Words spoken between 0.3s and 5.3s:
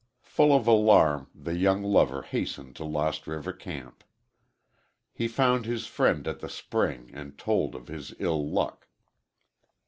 of alarm, the young lover hastened to Lost River camp. He